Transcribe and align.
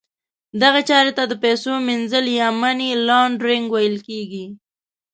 دغه 0.61 0.81
چارې 0.89 1.11
ته 1.17 1.23
د 1.27 1.33
پیسو 1.43 1.69
پریمینځل 1.75 2.25
یا 2.39 2.47
Money 2.61 2.89
Laundering 3.07 3.65
ویل 3.71 3.97
کیږي. 4.07 4.45